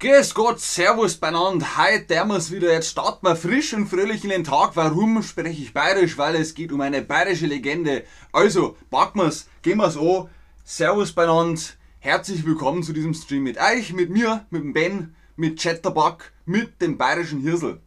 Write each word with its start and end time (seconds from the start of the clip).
Grüß 0.00 0.32
Gott, 0.34 0.60
Servus 0.60 1.16
beieinander. 1.16 1.76
Heute 1.76 2.24
muss 2.24 2.52
wieder. 2.52 2.72
Jetzt 2.72 2.90
starten 2.90 3.26
wir 3.26 3.34
frisch 3.34 3.74
und 3.74 3.88
fröhlich 3.88 4.22
in 4.22 4.30
den 4.30 4.44
Tag. 4.44 4.76
Warum 4.76 5.20
spreche 5.24 5.60
ich 5.60 5.74
bayerisch? 5.74 6.16
Weil 6.16 6.36
es 6.36 6.54
geht 6.54 6.70
um 6.70 6.80
eine 6.82 7.02
bayerische 7.02 7.46
Legende. 7.46 8.04
Also, 8.30 8.76
packen 8.90 9.18
wir's, 9.18 9.48
gehen 9.62 9.78
wir's 9.78 9.96
an. 9.96 10.28
Servus 10.62 11.10
beieinander. 11.10 11.60
Herzlich 11.98 12.46
willkommen 12.46 12.84
zu 12.84 12.92
diesem 12.92 13.12
Stream 13.12 13.42
mit 13.42 13.58
euch, 13.58 13.92
mit 13.92 14.08
mir, 14.08 14.46
mit 14.50 14.62
dem 14.62 14.72
Ben, 14.72 15.16
mit 15.34 15.60
Chatterbug, 15.60 16.30
mit 16.46 16.80
dem 16.80 16.96
bayerischen 16.96 17.40
Hirsel. 17.40 17.80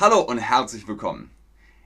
Hallo 0.00 0.18
und 0.18 0.38
herzlich 0.38 0.88
willkommen. 0.88 1.30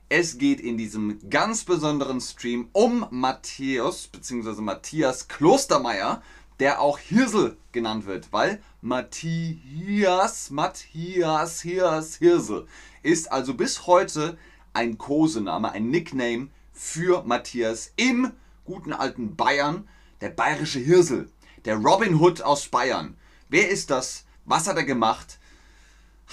Es 0.09 0.39
geht 0.39 0.59
in 0.59 0.79
diesem 0.79 1.19
ganz 1.29 1.65
besonderen 1.65 2.23
Stream 2.23 2.71
um 2.73 3.07
Matthäus 3.11 4.07
bzw. 4.07 4.63
Matthias 4.63 5.29
Klostermeier, 5.29 6.23
der 6.61 6.81
auch 6.81 6.99
Hirsel 6.99 7.57
genannt 7.73 8.07
wird, 8.07 8.33
weil 8.33 8.61
Matthias, 8.81 10.51
Matthias, 10.51 11.61
Hirs, 11.63 12.17
Hirsel 12.17 12.67
ist 13.03 13.31
also 13.31 13.55
bis 13.55 13.87
heute 13.87 14.37
ein 14.73 14.99
Kosename, 14.99 15.73
ein 15.73 15.91
Nickname 15.91 16.49
für 16.73 17.23
Matthias 17.25 17.93
im 17.97 18.33
guten 18.65 18.93
alten 18.93 19.37
Bayern, 19.37 19.89
der 20.21 20.31
bayerische 20.31 20.79
Hirsel, 20.79 21.31
der 21.65 21.77
Robin 21.77 22.21
Hood 22.21 22.43
aus 22.43 22.69
Bayern. 22.69 23.17
Wer 23.49 23.69
ist 23.71 23.91
das? 23.91 24.25
Was 24.45 24.67
hat 24.67 24.77
er 24.77 24.85
gemacht? 24.85 25.39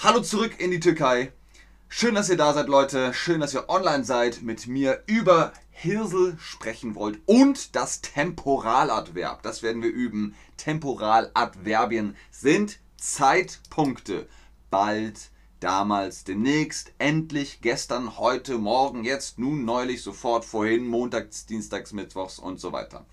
Hallo 0.02 0.20
zurück 0.20 0.58
in 0.58 0.70
die 0.70 0.80
Türkei. 0.80 1.32
Schön, 1.88 2.14
dass 2.14 2.28
ihr 2.28 2.36
da 2.36 2.52
seid, 2.52 2.68
Leute. 2.68 3.14
Schön, 3.14 3.40
dass 3.40 3.54
ihr 3.54 3.68
online 3.68 4.04
seid, 4.04 4.42
mit 4.42 4.66
mir 4.66 5.02
über 5.06 5.52
Hirsel 5.78 6.38
sprechen 6.38 6.94
wollt 6.94 7.20
und 7.26 7.76
das 7.76 8.00
Temporaladverb. 8.00 9.42
Das 9.42 9.62
werden 9.62 9.82
wir 9.82 9.90
üben. 9.90 10.34
Temporaladverbien 10.56 12.16
sind 12.30 12.78
Zeitpunkte. 12.96 14.26
Bald, 14.70 15.30
damals, 15.60 16.24
demnächst, 16.24 16.92
endlich, 16.96 17.60
gestern, 17.60 18.16
heute, 18.16 18.56
morgen, 18.56 19.04
jetzt, 19.04 19.38
nun, 19.38 19.66
neulich, 19.66 20.02
sofort, 20.02 20.46
vorhin, 20.46 20.86
montags, 20.86 21.44
dienstags, 21.44 21.92
mittwochs 21.92 22.38
und 22.38 22.58
so 22.58 22.72
weiter. 22.72 23.04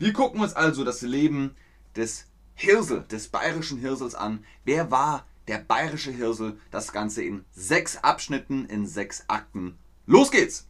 Wir 0.00 0.12
gucken 0.12 0.40
uns 0.40 0.54
also 0.54 0.82
das 0.82 1.02
Leben 1.02 1.54
des 1.94 2.26
Hirsel, 2.54 3.02
des 3.02 3.28
bayerischen 3.28 3.78
Hirsels 3.78 4.16
an. 4.16 4.44
Wer 4.64 4.90
war 4.90 5.26
der 5.46 5.58
bayerische 5.58 6.10
Hirsel? 6.10 6.58
Das 6.72 6.92
Ganze 6.92 7.22
in 7.22 7.44
sechs 7.52 7.98
Abschnitten, 7.98 8.66
in 8.66 8.84
sechs 8.88 9.24
Akten. 9.28 9.78
Los 10.06 10.32
geht's! 10.32 10.69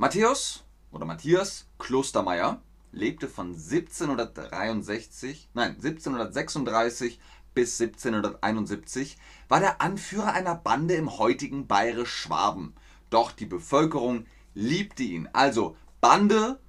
Matthäus 0.00 0.62
oder 0.92 1.04
Matthias 1.04 1.66
Klostermeier 1.80 2.62
lebte 2.92 3.26
von 3.26 3.48
1763, 3.48 5.48
nein, 5.54 5.72
1736 5.72 7.18
bis 7.52 7.80
1771, 7.80 9.18
war 9.48 9.58
der 9.58 9.80
Anführer 9.80 10.34
einer 10.34 10.54
Bande 10.54 10.94
im 10.94 11.18
heutigen 11.18 11.66
Bayerisch-Schwaben. 11.66 12.74
Doch 13.10 13.32
die 13.32 13.46
Bevölkerung 13.46 14.26
liebte 14.54 15.02
ihn. 15.02 15.28
Also 15.32 15.76
Bande, 16.00 16.60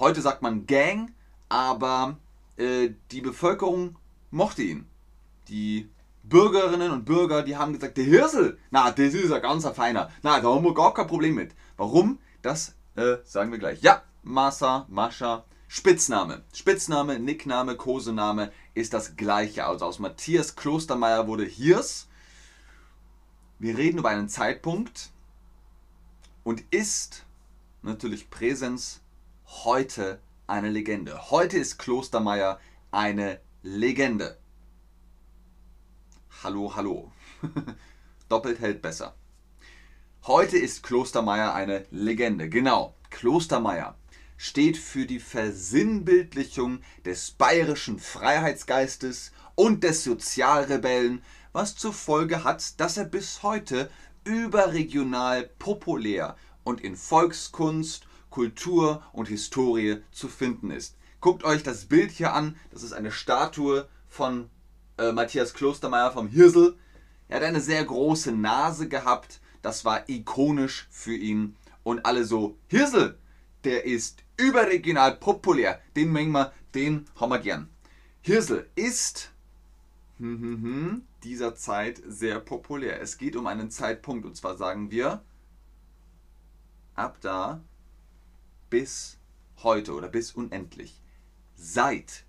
heute 0.00 0.20
sagt 0.20 0.42
man 0.42 0.66
Gang, 0.66 1.12
aber 1.48 2.18
äh, 2.56 2.90
die 3.12 3.20
Bevölkerung 3.20 3.96
mochte 4.32 4.62
ihn. 4.62 4.88
Die 5.46 5.88
Bürgerinnen 6.28 6.90
und 6.90 7.04
Bürger, 7.04 7.42
die 7.42 7.56
haben 7.56 7.72
gesagt, 7.72 7.96
der 7.96 8.04
Hirsel, 8.04 8.58
na, 8.70 8.90
das 8.90 9.14
ist 9.14 9.32
ein 9.32 9.42
ganzer 9.42 9.74
Feiner. 9.74 10.10
Na, 10.22 10.40
da 10.40 10.48
haben 10.48 10.64
wir 10.64 10.74
gar 10.74 10.94
kein 10.94 11.06
Problem 11.06 11.34
mit. 11.34 11.54
Warum? 11.76 12.18
Das 12.42 12.74
äh, 12.96 13.16
sagen 13.24 13.50
wir 13.50 13.58
gleich. 13.58 13.80
Ja, 13.82 14.02
Masa, 14.22 14.86
Mascha, 14.88 15.44
Spitzname. 15.68 16.44
Spitzname, 16.52 17.18
Nickname, 17.18 17.76
Kosename 17.76 18.52
ist 18.74 18.94
das 18.94 19.16
gleiche. 19.16 19.66
Also 19.66 19.84
aus 19.84 19.98
Matthias 19.98 20.56
Klostermeier 20.56 21.26
wurde 21.26 21.44
Hirs. 21.44 22.08
Wir 23.58 23.76
reden 23.76 23.98
über 23.98 24.10
einen 24.10 24.28
Zeitpunkt 24.28 25.10
und 26.44 26.62
ist 26.70 27.24
natürlich 27.82 28.30
Präsens 28.30 29.00
heute 29.46 30.20
eine 30.46 30.70
Legende. 30.70 31.30
Heute 31.30 31.58
ist 31.58 31.78
Klostermeier 31.78 32.60
eine 32.90 33.40
Legende. 33.62 34.38
Hallo, 36.44 36.72
hallo. 36.76 37.10
Doppelt 38.28 38.60
hält 38.60 38.80
besser. 38.80 39.16
Heute 40.24 40.56
ist 40.56 40.84
Klostermeier 40.84 41.52
eine 41.52 41.84
Legende. 41.90 42.48
Genau, 42.48 42.94
Klostermeier 43.10 43.96
steht 44.36 44.76
für 44.76 45.04
die 45.04 45.18
Versinnbildlichung 45.18 46.82
des 47.04 47.32
bayerischen 47.32 47.98
Freiheitsgeistes 47.98 49.32
und 49.56 49.82
des 49.82 50.04
Sozialrebellen, 50.04 51.24
was 51.50 51.74
zur 51.74 51.92
Folge 51.92 52.44
hat, 52.44 52.78
dass 52.78 52.96
er 52.96 53.06
bis 53.06 53.42
heute 53.42 53.90
überregional 54.22 55.50
populär 55.58 56.36
und 56.62 56.80
in 56.80 56.94
Volkskunst, 56.94 58.06
Kultur 58.30 59.02
und 59.12 59.26
Historie 59.26 60.02
zu 60.12 60.28
finden 60.28 60.70
ist. 60.70 60.94
Guckt 61.20 61.42
euch 61.42 61.64
das 61.64 61.86
Bild 61.86 62.12
hier 62.12 62.32
an, 62.32 62.54
das 62.70 62.84
ist 62.84 62.92
eine 62.92 63.10
Statue 63.10 63.88
von 64.06 64.50
äh, 64.98 65.12
Matthias 65.12 65.54
Klostermeier 65.54 66.12
vom 66.12 66.28
Hirsel. 66.28 66.76
Er 67.28 67.36
hat 67.36 67.44
eine 67.44 67.60
sehr 67.60 67.84
große 67.84 68.32
Nase 68.32 68.88
gehabt, 68.88 69.40
das 69.62 69.84
war 69.84 70.08
ikonisch 70.08 70.88
für 70.90 71.14
ihn. 71.14 71.56
Und 71.82 72.04
alle 72.06 72.24
so, 72.24 72.56
Hirsel, 72.68 73.18
der 73.64 73.84
ist 73.84 74.22
überregional 74.36 75.16
populär, 75.16 75.80
den 75.96 76.12
mengen 76.12 76.32
wir, 76.32 76.52
den 76.74 77.06
haben 77.16 77.30
wir 77.30 77.38
gern. 77.38 77.68
Hirsel 78.22 78.68
ist 78.74 79.30
hm, 80.18 80.40
hm, 80.40 80.62
hm, 80.62 81.02
dieser 81.22 81.54
Zeit 81.54 82.02
sehr 82.06 82.40
populär. 82.40 83.00
Es 83.00 83.18
geht 83.18 83.36
um 83.36 83.46
einen 83.46 83.70
Zeitpunkt 83.70 84.26
und 84.26 84.36
zwar 84.36 84.56
sagen 84.56 84.90
wir 84.90 85.22
ab 86.94 87.18
da 87.20 87.60
bis 88.70 89.18
heute 89.62 89.94
oder 89.94 90.08
bis 90.08 90.32
unendlich. 90.32 91.00
Seit 91.54 92.24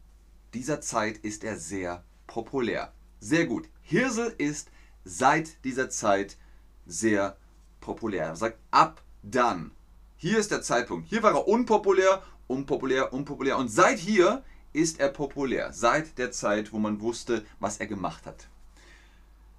dieser 0.53 0.81
Zeit 0.81 1.18
ist 1.18 1.44
er 1.44 1.58
sehr 1.58 2.03
populär. 2.29 2.94
Sehr 3.19 3.45
gut. 3.45 3.67
Hirsel 3.81 4.34
ist 4.38 4.69
seit 5.03 5.63
dieser 5.66 5.90
Zeit 5.90 6.38
sehr 6.85 7.35
populär. 7.81 8.28
Er 8.28 8.35
sagt 8.35 8.59
ab 8.72 9.03
dann. 9.23 9.72
Hier 10.16 10.38
ist 10.38 10.51
der 10.51 10.62
Zeitpunkt. 10.62 11.09
Hier 11.09 11.23
war 11.23 11.34
er 11.34 11.47
unpopulär, 11.47 12.23
unpopulär, 12.47 13.12
unpopulär. 13.12 13.57
Und 13.57 13.69
seit 13.69 14.00
hier 14.00 14.44
ist 14.72 15.00
er 15.00 15.09
populär. 15.09 15.73
Seit 15.73 16.17
der 16.17 16.31
Zeit, 16.31 16.72
wo 16.72 16.78
man 16.78 17.01
wusste, 17.01 17.45
was 17.59 17.79
er 17.79 17.88
gemacht 17.88 18.25
hat. 18.25 18.47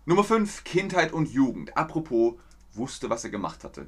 Nummer 0.07 0.25
5. 0.25 0.65
Kindheit 0.65 1.13
und 1.13 1.31
Jugend. 1.31 1.77
Apropos, 1.77 2.35
wusste, 2.73 3.11
was 3.11 3.25
er 3.25 3.31
gemacht 3.31 3.65
hatte. 3.65 3.87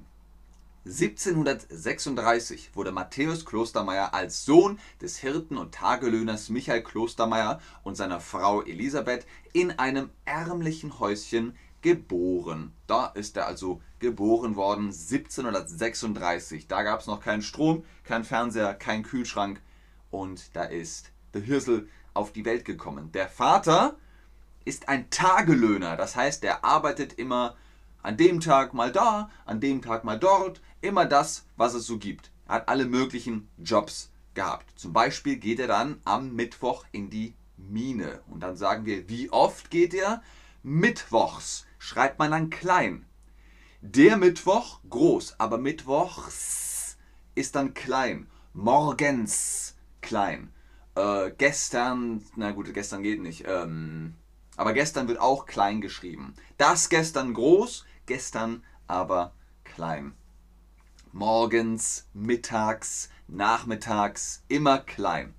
1736 0.84 2.75
wurde 2.75 2.91
Matthäus 2.91 3.44
Klostermeier 3.47 4.15
als 4.15 4.44
Sohn 4.44 4.81
des 5.00 5.16
Hirten 5.16 5.56
und 5.56 5.72
Tagelöhners 5.72 6.48
Michael 6.48 6.82
Klostermeier 6.82 7.60
und 7.84 7.97
seiner 7.97 8.19
Frau 8.19 8.62
Elisabeth 8.62 9.25
in 9.53 9.70
einem 9.78 10.10
ärmlichen 10.25 10.98
Häuschen 10.98 11.56
geboren. 11.82 12.72
Da 12.88 13.06
ist 13.06 13.37
er 13.37 13.47
also 13.47 13.81
geboren 14.00 14.56
worden 14.56 14.87
1736. 14.87 16.66
Da 16.66 16.82
gab 16.82 16.99
es 16.99 17.06
noch 17.06 17.20
keinen 17.20 17.43
Strom, 17.43 17.84
keinen 18.03 18.25
Fernseher, 18.25 18.75
keinen 18.75 19.04
Kühlschrank 19.04 19.60
und 20.10 20.56
da 20.56 20.64
ist 20.64 21.12
der 21.32 21.43
Hirsel 21.43 21.88
auf 22.12 22.32
die 22.32 22.44
Welt 22.44 22.64
gekommen. 22.64 23.12
Der 23.12 23.28
Vater 23.28 23.94
ist 24.64 24.88
ein 24.88 25.10
Tagelöhner, 25.10 25.97
das 25.97 26.16
heißt, 26.16 26.43
er 26.43 26.64
arbeitet 26.64 27.12
immer 27.12 27.54
an 28.03 28.16
dem 28.16 28.41
Tag 28.41 28.75
mal 28.75 28.91
da, 28.91 29.31
an 29.44 29.60
dem 29.60 29.81
Tag 29.81 30.03
mal 30.03 30.19
dort, 30.19 30.60
immer 30.82 31.06
das, 31.06 31.47
was 31.56 31.75
es 31.75 31.87
so 31.87 31.98
gibt. 31.98 32.31
Er 32.47 32.56
hat 32.56 32.69
alle 32.69 32.84
möglichen 32.84 33.48
Jobs 33.59 34.10
gehabt. 34.34 34.78
Zum 34.78 34.93
Beispiel 34.93 35.37
geht 35.37 35.60
er 35.60 35.69
dann 35.69 36.00
am 36.04 36.34
Mittwoch 36.34 36.84
in 36.93 37.11
die 37.11 37.34
Mine. 37.56 38.20
Und 38.29 38.40
dann 38.40 38.56
sagen 38.56 38.84
wir, 38.84 39.08
wie 39.08 39.31
oft 39.31 39.70
geht 39.70 39.94
er? 39.94 40.23
Mittwochs 40.62 41.67
schreibt 41.79 42.19
man 42.19 42.31
dann 42.31 42.50
klein. 42.50 43.06
Der 43.81 44.17
Mittwoch 44.17 44.81
groß, 44.88 45.37
aber 45.38 45.58
Mittwochs 45.58 46.96
ist 47.35 47.56
dann 47.56 47.75
klein. 47.75 48.28
Morgens 48.52 49.76
klein. 50.00 50.52
Äh, 50.94 51.31
gestern, 51.37 52.25
na 52.37 52.52
gut, 52.52 52.73
gestern 52.75 53.02
geht 53.02 53.20
nicht. 53.20 53.44
Ähm, 53.46 54.14
aber 54.56 54.73
gestern 54.73 55.08
wird 55.08 55.20
auch 55.20 55.46
klein 55.46 55.81
geschrieben. 55.81 56.35
Das 56.58 56.88
gestern 56.88 57.35
groß, 57.35 57.85
gestern 58.06 58.62
aber 58.87 59.32
klein. 59.64 60.12
Morgens, 61.12 62.06
mittags, 62.14 63.11
nachmittags, 63.29 64.43
immer 64.49 64.79
klein. 64.79 65.35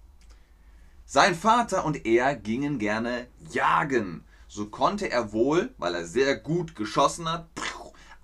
Sein 1.05 1.33
Vater 1.33 1.83
und 1.83 2.05
er 2.05 2.35
gingen 2.35 2.77
gerne 2.77 3.27
jagen. 3.49 4.23
So 4.47 4.67
konnte 4.67 5.09
er 5.09 5.33
wohl, 5.33 5.73
weil 5.79 5.95
er 5.95 6.05
sehr 6.05 6.35
gut 6.35 6.75
geschossen 6.75 7.27
hat, 7.27 7.47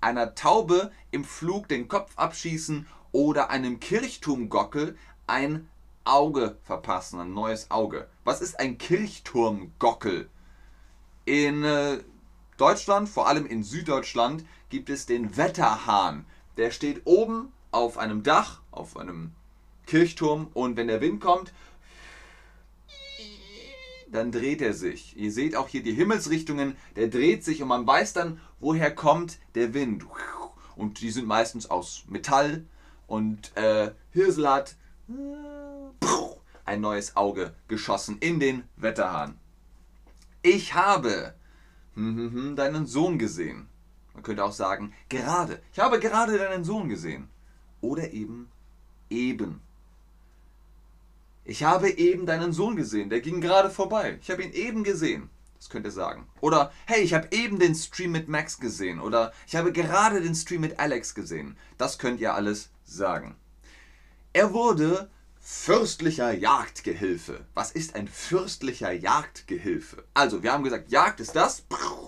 einer 0.00 0.36
Taube 0.36 0.92
im 1.10 1.24
Flug 1.24 1.66
den 1.66 1.88
Kopf 1.88 2.12
abschießen 2.16 2.86
oder 3.10 3.50
einem 3.50 3.80
Kirchturmgockel 3.80 4.96
ein 5.26 5.68
Auge 6.04 6.56
verpassen, 6.62 7.18
ein 7.18 7.34
neues 7.34 7.70
Auge. 7.72 8.08
Was 8.22 8.40
ist 8.40 8.60
ein 8.60 8.78
Kirchturmgockel? 8.78 10.30
In 11.24 11.64
äh, 11.64 11.98
Deutschland, 12.56 13.08
vor 13.08 13.26
allem 13.26 13.46
in 13.46 13.62
Süddeutschland, 13.62 14.44
gibt 14.68 14.88
es 14.88 15.06
den 15.06 15.36
Wetterhahn. 15.36 16.26
Der 16.60 16.70
steht 16.72 17.00
oben 17.06 17.54
auf 17.70 17.96
einem 17.96 18.22
Dach, 18.22 18.60
auf 18.70 18.98
einem 18.98 19.32
Kirchturm 19.86 20.48
und 20.52 20.76
wenn 20.76 20.88
der 20.88 21.00
Wind 21.00 21.18
kommt, 21.18 21.54
dann 24.12 24.30
dreht 24.30 24.60
er 24.60 24.74
sich. 24.74 25.16
Ihr 25.16 25.32
seht 25.32 25.56
auch 25.56 25.68
hier 25.68 25.82
die 25.82 25.94
Himmelsrichtungen, 25.94 26.76
der 26.96 27.08
dreht 27.08 27.44
sich 27.44 27.62
und 27.62 27.68
man 27.68 27.86
weiß 27.86 28.12
dann, 28.12 28.42
woher 28.58 28.94
kommt 28.94 29.38
der 29.54 29.72
Wind. 29.72 30.04
Und 30.76 31.00
die 31.00 31.10
sind 31.10 31.26
meistens 31.26 31.70
aus 31.70 32.04
Metall 32.08 32.66
und 33.06 33.56
äh, 33.56 33.92
Hirsel 34.10 34.46
hat 34.46 34.76
ein 36.66 36.82
neues 36.82 37.16
Auge 37.16 37.54
geschossen 37.68 38.18
in 38.20 38.38
den 38.38 38.64
Wetterhahn. 38.76 39.38
Ich 40.42 40.74
habe 40.74 41.32
deinen 41.96 42.84
Sohn 42.84 43.18
gesehen. 43.18 43.69
Man 44.20 44.24
könnte 44.24 44.44
auch 44.44 44.52
sagen, 44.52 44.92
gerade. 45.08 45.62
Ich 45.72 45.78
habe 45.78 45.98
gerade 45.98 46.36
deinen 46.36 46.62
Sohn 46.62 46.90
gesehen. 46.90 47.30
Oder 47.80 48.12
eben 48.12 48.50
eben. 49.08 49.62
Ich 51.46 51.64
habe 51.64 51.88
eben 51.88 52.26
deinen 52.26 52.52
Sohn 52.52 52.76
gesehen, 52.76 53.08
der 53.08 53.22
ging 53.22 53.40
gerade 53.40 53.70
vorbei. 53.70 54.18
Ich 54.20 54.30
habe 54.30 54.42
ihn 54.42 54.52
eben 54.52 54.84
gesehen. 54.84 55.30
Das 55.56 55.70
könnt 55.70 55.86
ihr 55.86 55.90
sagen. 55.90 56.26
Oder, 56.42 56.70
hey, 56.84 57.00
ich 57.00 57.14
habe 57.14 57.28
eben 57.30 57.58
den 57.58 57.74
Stream 57.74 58.12
mit 58.12 58.28
Max 58.28 58.60
gesehen. 58.60 59.00
Oder, 59.00 59.32
ich 59.46 59.56
habe 59.56 59.72
gerade 59.72 60.20
den 60.20 60.34
Stream 60.34 60.60
mit 60.60 60.78
Alex 60.78 61.14
gesehen. 61.14 61.56
Das 61.78 61.98
könnt 61.98 62.20
ihr 62.20 62.34
alles 62.34 62.68
sagen. 62.84 63.36
Er 64.34 64.52
wurde 64.52 65.08
fürstlicher 65.40 66.34
Jagdgehilfe. 66.34 67.46
Was 67.54 67.70
ist 67.70 67.94
ein 67.94 68.06
fürstlicher 68.06 68.92
Jagdgehilfe? 68.92 70.04
Also, 70.12 70.42
wir 70.42 70.52
haben 70.52 70.64
gesagt, 70.64 70.92
Jagd 70.92 71.20
ist 71.20 71.34
das, 71.34 71.64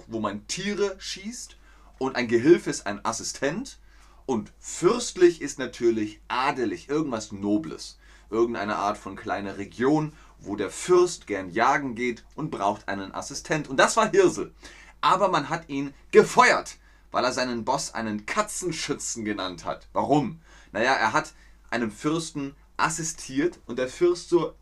wo 0.08 0.20
man 0.20 0.46
Tiere 0.46 0.96
schießt. 0.98 1.56
Und 2.02 2.16
ein 2.16 2.28
Gehilfe 2.28 2.70
ist 2.70 2.86
ein 2.86 3.04
Assistent. 3.04 3.78
Und 4.26 4.52
fürstlich 4.58 5.40
ist 5.40 5.58
natürlich 5.58 6.20
adelig, 6.28 6.88
irgendwas 6.88 7.32
Nobles. 7.32 7.98
Irgendeine 8.30 8.76
Art 8.76 8.98
von 8.98 9.16
kleiner 9.16 9.58
Region 9.58 10.12
wo 10.44 10.56
der 10.56 10.70
Fürst 10.70 11.26
gern 11.26 11.50
jagen 11.50 11.94
geht 11.94 12.24
und 12.34 12.50
braucht 12.50 12.88
einen 12.88 13.14
Assistent. 13.14 13.68
Und 13.68 13.76
das 13.76 13.96
war 13.96 14.10
Hirsel. 14.10 14.52
Aber 15.00 15.28
man 15.28 15.48
hat 15.48 15.68
ihn 15.68 15.94
gefeuert, 16.10 16.76
weil 17.10 17.24
er 17.24 17.32
seinen 17.32 17.64
Boss 17.64 17.94
einen 17.94 18.26
Katzenschützen 18.26 19.24
genannt 19.24 19.64
hat. 19.64 19.88
Warum? 19.92 20.40
Naja, 20.72 20.92
er 20.92 21.12
hat 21.12 21.32
einem 21.70 21.90
Fürsten 21.90 22.54
assistiert 22.76 23.58
und 23.66 23.78
der 23.78 23.88
Fürst 23.88 24.28
so 24.28 24.54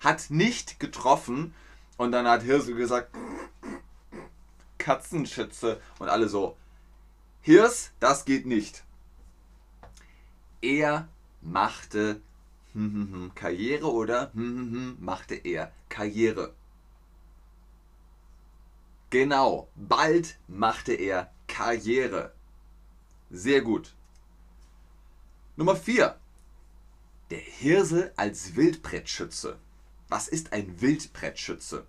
hat 0.00 0.30
nicht 0.30 0.80
getroffen 0.80 1.54
und 1.96 2.12
dann 2.12 2.28
hat 2.28 2.42
Hirsel 2.42 2.74
gesagt 2.74 3.10
Katzenschütze 4.86 5.80
und 5.98 6.08
alle 6.08 6.28
so 6.28 6.56
Hirs, 7.40 7.90
das 7.98 8.24
geht 8.24 8.46
nicht. 8.46 8.84
Er 10.62 11.08
machte 11.40 12.20
Karriere 13.34 13.92
oder 13.92 14.30
machte 14.32 15.34
er 15.34 15.72
Karriere. 15.88 16.54
Genau, 19.10 19.68
bald 19.74 20.38
machte 20.46 20.92
er 20.92 21.32
Karriere. 21.48 22.32
Sehr 23.30 23.62
gut. 23.62 23.92
Nummer 25.56 25.74
4. 25.74 26.16
Der 27.30 27.40
Hirsel 27.40 28.12
als 28.14 28.54
Wildbrettschütze. 28.54 29.58
Was 30.08 30.28
ist 30.28 30.52
ein 30.52 30.80
Wildbrettschütze? 30.80 31.88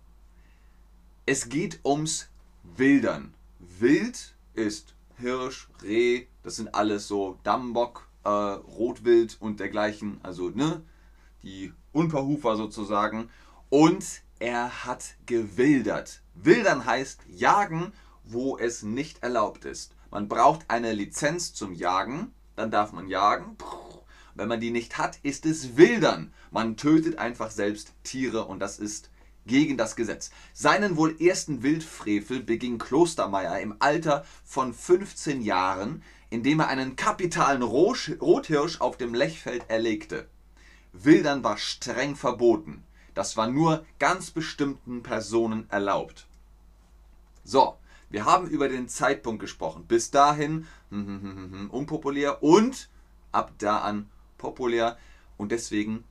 Es 1.27 1.49
geht 1.49 1.79
ums 1.85 2.29
Wildern. 2.75 3.33
Wild 3.59 4.35
ist 4.53 4.95
Hirsch, 5.17 5.67
Reh, 5.83 6.27
das 6.43 6.57
sind 6.57 6.75
alles 6.75 7.07
so 7.07 7.39
Dammbock, 7.43 8.07
äh, 8.23 8.29
Rotwild 8.29 9.37
und 9.39 9.59
dergleichen, 9.59 10.19
also 10.23 10.49
ne, 10.49 10.81
die 11.43 11.73
Unterhufer 11.93 12.55
sozusagen. 12.55 13.29
Und 13.69 14.05
er 14.39 14.85
hat 14.85 15.15
gewildert. 15.25 16.21
Wildern 16.35 16.85
heißt 16.85 17.21
jagen, 17.29 17.93
wo 18.23 18.57
es 18.57 18.83
nicht 18.83 19.23
erlaubt 19.23 19.65
ist. 19.65 19.95
Man 20.11 20.27
braucht 20.27 20.69
eine 20.69 20.93
Lizenz 20.93 21.53
zum 21.53 21.73
Jagen, 21.73 22.31
dann 22.55 22.71
darf 22.71 22.93
man 22.93 23.07
jagen. 23.07 23.57
Wenn 24.35 24.47
man 24.47 24.59
die 24.59 24.71
nicht 24.71 24.97
hat, 24.97 25.19
ist 25.23 25.45
es 25.45 25.77
Wildern. 25.77 26.31
Man 26.51 26.77
tötet 26.77 27.17
einfach 27.17 27.49
selbst 27.49 27.93
Tiere 28.03 28.45
und 28.45 28.59
das 28.59 28.77
ist 28.77 29.09
gegen 29.47 29.77
das 29.77 29.95
Gesetz. 29.95 30.29
Seinen 30.53 30.97
wohl 30.97 31.19
ersten 31.21 31.63
Wildfrevel 31.63 32.43
beging 32.43 32.77
Klostermeier 32.77 33.59
im 33.59 33.75
Alter 33.79 34.25
von 34.45 34.73
15 34.73 35.41
Jahren, 35.41 36.03
indem 36.29 36.59
er 36.59 36.67
einen 36.67 36.95
kapitalen 36.95 37.63
Rothirsch 37.63 38.81
auf 38.81 38.97
dem 38.97 39.13
Lechfeld 39.13 39.69
erlegte. 39.69 40.27
Wildern 40.93 41.43
war 41.43 41.57
streng 41.57 42.15
verboten. 42.15 42.83
Das 43.13 43.37
war 43.37 43.47
nur 43.47 43.85
ganz 43.97 44.29
bestimmten 44.29 45.01
Personen 45.01 45.67
erlaubt. 45.69 46.27
So, 47.43 47.77
wir 48.09 48.25
haben 48.25 48.47
über 48.47 48.69
den 48.69 48.89
Zeitpunkt 48.89 49.39
gesprochen. 49.41 49.85
Bis 49.87 50.11
dahin 50.11 50.67
unpopulär 50.89 52.43
und 52.43 52.89
ab 53.31 53.53
da 53.57 53.79
an 53.79 54.09
populär. 54.37 54.97
Und 55.37 55.51
deswegen, 55.51 56.03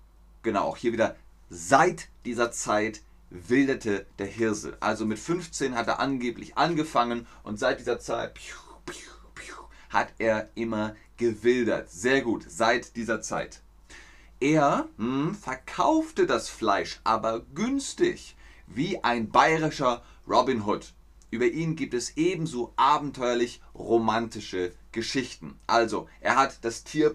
genau, 0.43 0.65
auch 0.65 0.77
hier 0.77 0.93
wieder, 0.93 1.17
seit 1.49 2.09
dieser 2.25 2.51
Zeit 2.51 3.03
wilderte 3.31 4.07
der 4.19 4.27
Hirsel. 4.27 4.77
Also 4.81 5.07
mit 5.07 5.19
15 5.19 5.75
hat 5.75 5.89
er 5.89 6.01
angeblich 6.01 6.57
angefangen 6.57 7.27
und 7.43 7.59
seit 7.59 7.81
dieser 7.81 7.99
Zeit 7.99 8.35
piu, 8.35 8.57
piu, 8.85 9.55
hat 9.91 10.13
er 10.19 10.49
immer 10.55 10.95
gewildert. 11.17 11.91
Sehr 11.91 12.23
gut, 12.23 12.45
seit 12.49 12.97
dieser 12.97 13.21
Zeit. 13.21 13.61
Er 14.41 14.89
hm, 14.99 15.35
verkaufte 15.35 16.27
das 16.27 16.49
Fleisch 16.49 17.01
aber 17.05 17.41
günstig, 17.55 18.37
wie 18.67 19.03
ein 19.03 19.31
bayerischer 19.31 20.03
Robin 20.29 20.67
Hood. 20.67 20.93
Über 21.31 21.47
ihn 21.47 21.77
gibt 21.77 21.95
es 21.95 22.17
ebenso 22.17 22.73
abenteuerlich 22.77 23.61
romantische 23.75 24.73
Geschichten. 24.93 25.59
Also, 25.67 26.09
er 26.21 26.37
hat 26.37 26.65
das 26.65 26.85
Tier 26.85 27.15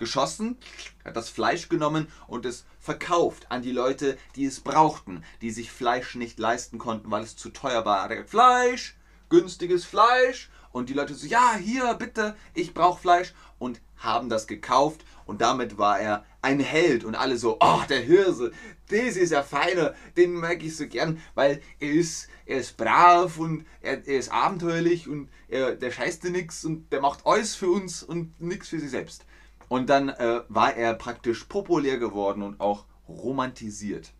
geschossen, 0.00 0.56
hat 1.04 1.14
das 1.14 1.28
Fleisch 1.28 1.68
genommen 1.68 2.08
und 2.26 2.44
es 2.44 2.64
verkauft 2.80 3.46
an 3.50 3.62
die 3.62 3.70
Leute, 3.70 4.18
die 4.34 4.46
es 4.46 4.58
brauchten, 4.58 5.22
die 5.40 5.52
sich 5.52 5.70
Fleisch 5.70 6.16
nicht 6.16 6.40
leisten 6.40 6.78
konnten, 6.78 7.12
weil 7.12 7.22
es 7.22 7.36
zu 7.36 7.50
teuer 7.50 7.84
war. 7.84 7.98
Er 7.98 8.02
hat 8.02 8.10
gesagt, 8.10 8.30
Fleisch, 8.30 8.96
günstiges 9.28 9.84
Fleisch 9.84 10.50
und 10.72 10.88
die 10.88 10.94
Leute 10.94 11.14
so, 11.14 11.28
ja, 11.28 11.54
hier, 11.54 11.94
bitte, 11.94 12.34
ich 12.54 12.74
brauche 12.74 13.00
Fleisch. 13.00 13.34
Und 13.58 13.80
haben 14.00 14.28
das 14.28 14.46
gekauft 14.46 15.04
und 15.26 15.40
damit 15.40 15.78
war 15.78 16.00
er 16.00 16.24
ein 16.42 16.58
Held. 16.58 17.04
Und 17.04 17.14
alle 17.14 17.36
so, 17.36 17.58
oh, 17.60 17.80
der 17.88 18.00
Hirse, 18.00 18.52
das 18.88 19.16
ist 19.16 19.30
ja 19.30 19.42
feiner, 19.42 19.94
den 20.16 20.34
mag 20.34 20.62
ich 20.62 20.76
so 20.76 20.86
gern, 20.86 21.20
weil 21.34 21.62
er 21.78 21.90
ist, 21.90 22.28
er 22.46 22.58
ist 22.58 22.76
brav 22.76 23.38
und 23.38 23.66
er, 23.80 24.06
er 24.06 24.18
ist 24.18 24.32
abenteuerlich 24.32 25.08
und 25.08 25.28
er, 25.48 25.76
der 25.76 25.90
scheißt 25.90 26.24
dir 26.24 26.30
nichts 26.30 26.64
und 26.64 26.90
der 26.92 27.00
macht 27.00 27.26
alles 27.26 27.54
für 27.54 27.70
uns 27.70 28.02
und 28.02 28.40
nichts 28.40 28.68
für 28.68 28.80
sich 28.80 28.90
selbst. 28.90 29.24
Und 29.70 29.88
dann 29.88 30.08
äh, 30.08 30.42
war 30.48 30.74
er 30.74 30.94
praktisch 30.94 31.44
populär 31.44 31.98
geworden 31.98 32.42
und 32.42 32.58
auch 32.58 32.86
romantisiert. 33.08 34.12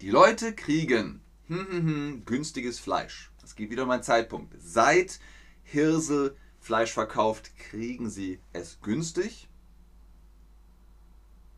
Die 0.00 0.10
Leute 0.10 0.56
kriegen 0.56 1.22
hm, 1.46 1.68
hm, 1.68 1.86
hm, 1.86 2.24
günstiges 2.24 2.80
Fleisch. 2.80 3.30
Das 3.40 3.54
geht 3.54 3.70
wieder 3.70 3.84
um 3.84 3.90
einen 3.90 4.02
Zeitpunkt. 4.02 4.56
Seit 4.58 5.20
Hirsel 5.62 6.36
Fleisch 6.58 6.92
verkauft, 6.92 7.56
kriegen 7.56 8.10
sie 8.10 8.40
es 8.52 8.80
günstig. 8.80 9.48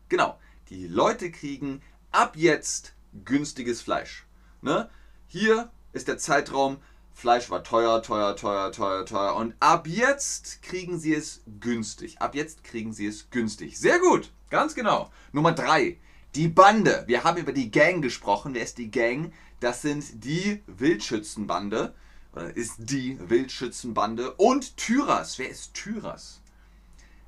Genau, 0.07 0.39
die 0.69 0.85
Leute 0.85 1.31
kriegen 1.31 1.81
ab 2.11 2.35
jetzt 2.35 2.93
günstiges 3.25 3.81
Fleisch. 3.81 4.27
Ne? 4.61 4.87
Hier 5.25 5.71
ist 5.93 6.07
der 6.07 6.19
Zeitraum, 6.19 6.77
Fleisch 7.19 7.49
war 7.49 7.65
teuer, 7.65 8.01
teuer, 8.01 8.33
teuer, 8.37 8.71
teuer, 8.71 9.05
teuer. 9.05 9.35
Und 9.35 9.53
ab 9.59 9.87
jetzt 9.87 10.61
kriegen 10.61 10.97
sie 10.97 11.13
es 11.13 11.41
günstig. 11.59 12.21
Ab 12.21 12.33
jetzt 12.33 12.63
kriegen 12.63 12.93
sie 12.93 13.07
es 13.07 13.29
günstig. 13.29 13.77
Sehr 13.77 13.99
gut, 13.99 14.31
ganz 14.49 14.73
genau. 14.73 15.11
Nummer 15.33 15.51
3, 15.51 15.97
die 16.33 16.47
Bande. 16.47 17.03
Wir 17.07 17.25
haben 17.25 17.37
über 17.37 17.51
die 17.51 17.71
Gang 17.71 18.01
gesprochen. 18.01 18.53
Wer 18.53 18.63
ist 18.63 18.77
die 18.77 18.89
Gang? 18.89 19.33
Das 19.59 19.81
sind 19.81 20.23
die 20.23 20.63
Wildschützenbande 20.67 21.93
oder 22.31 22.55
ist 22.55 22.75
die 22.77 23.19
Wildschützenbande 23.19 24.35
und 24.35 24.77
Tyras. 24.77 25.37
Wer 25.39 25.49
ist 25.49 25.73
Tyras? 25.73 26.39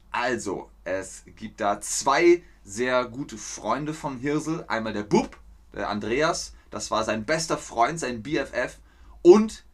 Also, 0.10 0.70
es 0.86 1.24
gibt 1.36 1.60
da 1.60 1.82
zwei 1.82 2.44
sehr 2.64 3.04
gute 3.04 3.38
Freunde 3.38 3.94
vom 3.94 4.18
Hirsel. 4.20 4.64
Einmal 4.70 4.94
der 4.94 5.04
Bub, 5.04 5.38
der 5.74 5.90
Andreas, 5.90 6.54
das 6.70 6.92
war 6.92 7.04
sein 7.04 7.26
bester 7.26 7.58
Freund, 7.58 8.00
sein 8.00 8.24
BFF. 8.24 8.78
Und 9.22 9.66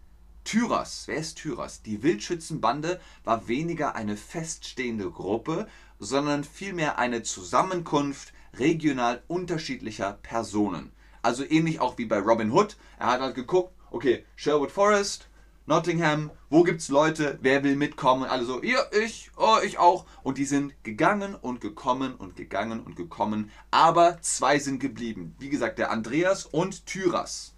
Tyras. 0.47 1.03
Wer 1.07 1.17
ist 1.17 1.39
Tyras? 1.39 1.81
Die 1.81 2.03
Wildschützenbande 2.03 3.01
war 3.25 3.49
weniger 3.49 3.95
eine 3.95 4.15
feststehende 4.15 5.11
Gruppe, 5.11 5.67
sondern 5.99 6.45
vielmehr 6.45 6.97
eine 6.97 7.21
Zusammenkunft 7.21 8.31
regional 8.53 9.21
unterschiedlicher 9.27 10.13
Personen. 10.23 10.93
Also 11.21 11.43
ähnlich 11.43 11.81
auch 11.81 11.97
wie 11.97 12.05
bei 12.05 12.19
Robin 12.19 12.53
Hood. 12.53 12.77
Er 12.97 13.07
hat 13.07 13.19
halt 13.19 13.35
geguckt, 13.35 13.73
okay, 13.91 14.23
Sherwood 14.37 14.71
Forest, 14.71 15.27
Nottingham, 15.65 16.31
wo 16.49 16.63
gibt's 16.63 16.87
Leute, 16.87 17.39
wer 17.41 17.65
will 17.65 17.75
mitkommen? 17.75 18.23
Alle 18.23 18.45
so, 18.45 18.63
ja, 18.63 18.79
ich, 19.03 19.31
oh, 19.35 19.57
ich 19.65 19.79
auch. 19.79 20.05
Und 20.23 20.37
die 20.37 20.45
sind 20.45 20.81
gegangen 20.81 21.35
und 21.35 21.59
gekommen 21.59 22.15
und 22.15 22.37
gegangen 22.37 22.79
und 22.79 22.95
gekommen. 22.95 23.51
Aber 23.69 24.21
zwei 24.21 24.59
sind 24.59 24.79
geblieben. 24.79 25.35
Wie 25.39 25.49
gesagt, 25.49 25.77
der 25.77 25.91
Andreas 25.91 26.45
und 26.45 26.85
Tyras. 26.85 27.56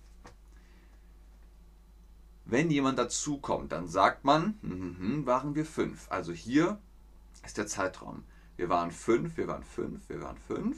Wenn 2.49 2.71
jemand 2.71 2.97
dazukommt, 2.97 3.71
dann 3.71 3.87
sagt 3.87 4.25
man, 4.25 4.57
mm, 4.61 5.25
waren 5.25 5.53
wir 5.55 5.65
fünf. 5.65 6.07
Also 6.09 6.31
hier 6.33 6.79
ist 7.45 7.57
der 7.57 7.67
Zeitraum. 7.67 8.23
Wir 8.57 8.69
waren 8.69 8.91
fünf, 8.91 9.37
wir 9.37 9.47
waren 9.47 9.63
fünf, 9.63 10.09
wir 10.09 10.21
waren 10.21 10.37
fünf. 10.47 10.77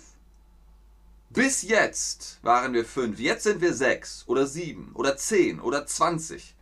Bis 1.29 1.61
jetzt 1.61 2.39
waren 2.43 2.73
wir 2.73 2.83
fünf. 2.83 3.19
Jetzt 3.19 3.43
sind 3.43 3.61
wir 3.61 3.73
sechs 3.73 4.25
oder 4.27 4.45
sieben 4.45 4.91
oder 4.93 5.15
zehn 5.15 5.61
oder 5.61 5.87
zwanzig. 5.87 6.55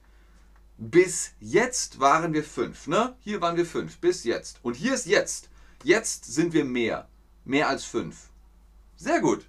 Bis 0.78 1.32
jetzt 1.40 2.00
waren 2.00 2.34
wir 2.34 2.44
fünf. 2.44 2.88
Ne? 2.88 3.16
Hier 3.22 3.42
waren 3.42 3.58
wir 3.58 3.66
fünf. 3.66 3.98
Bis 3.98 4.24
jetzt. 4.24 4.60
Und 4.62 4.76
hier 4.76 4.94
ist 4.94 5.08
jetzt. 5.08 5.50
Jetzt 5.84 6.26
sind 6.26 6.54
wir 6.54 6.66
mehr. 6.66 7.08
Mehr 7.46 7.68
als 7.68 7.84
fünf. 7.84 8.30
Sehr 8.96 9.22
gut. 9.22 9.46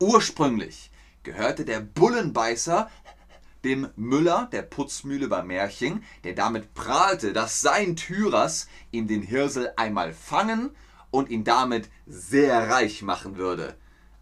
Ursprünglich 0.00 0.90
gehörte 1.22 1.66
der 1.66 1.80
Bullenbeißer 1.80 2.90
dem 3.64 3.88
Müller 3.96 4.48
der 4.52 4.62
Putzmühle 4.62 5.28
bei 5.28 5.42
Märchen, 5.42 6.02
der 6.24 6.34
damit 6.34 6.74
prahlte, 6.74 7.32
dass 7.32 7.60
sein 7.60 7.96
Tyras 7.96 8.68
ihm 8.90 9.06
den 9.06 9.22
Hirsel 9.22 9.72
einmal 9.76 10.12
fangen 10.12 10.70
und 11.10 11.28
ihn 11.28 11.44
damit 11.44 11.88
sehr 12.06 12.70
reich 12.70 13.02
machen 13.02 13.36
würde. 13.36 13.76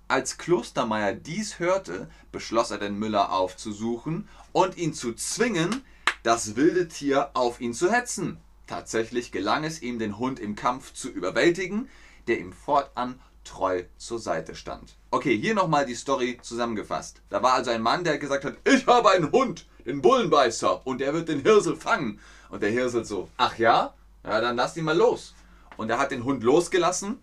Als 0.09 0.39
Klostermeier 0.39 1.13
dies 1.13 1.59
hörte, 1.59 2.09
beschloss 2.33 2.71
er 2.71 2.79
den 2.79 2.99
Müller 2.99 3.33
aufzusuchen 3.33 4.29
und 4.53 4.79
ihn 4.79 4.95
zu 4.95 5.13
zwingen, 5.13 5.83
das 6.23 6.57
wilde 6.57 6.89
Tier 6.89 7.31
auf 7.35 7.61
ihn 7.61 7.75
zu 7.75 7.93
hetzen. 7.93 8.39
Tatsächlich 8.67 9.33
gelang 9.33 9.65
es 9.65 9.83
ihm, 9.83 9.99
den 9.99 10.19
Hund 10.19 10.41
im 10.41 10.57
Kampf 10.57 10.93
zu 10.95 11.11
überwältigen, 11.11 11.89
der 12.27 12.39
ihm 12.39 12.53
fortan 12.53 13.21
treu 13.49 13.85
zur 13.97 14.19
Seite 14.19 14.55
stand. 14.55 14.97
Okay, 15.11 15.37
hier 15.37 15.55
nochmal 15.55 15.87
die 15.87 15.95
Story 15.95 16.39
zusammengefasst. 16.43 17.23
Da 17.31 17.43
war 17.43 17.55
also 17.55 17.71
ein 17.71 17.83
Mann, 17.83 18.05
der 18.05 18.19
gesagt 18.19 18.45
hat, 18.45 18.57
ich 18.65 18.87
habe 18.87 19.11
einen 19.11 19.33
Hund, 19.33 19.67
den 19.85 20.03
Bullenbeißer, 20.03 20.87
und 20.87 21.01
er 21.01 21.15
wird 21.15 21.29
den 21.29 21.43
Hirsel 21.43 21.77
fangen. 21.77 22.21
Und 22.51 22.63
der 22.63 22.71
Hirsel 22.71 23.05
so, 23.05 23.29
ach 23.37 23.59
ja? 23.59 23.95
Ja, 24.25 24.41
dann 24.41 24.57
lass 24.57 24.77
ihn 24.77 24.85
mal 24.85 24.97
los. 24.97 25.35
Und 25.77 25.91
er 25.91 25.99
hat 25.99 26.11
den 26.11 26.25
Hund 26.25 26.43
losgelassen. 26.43 27.23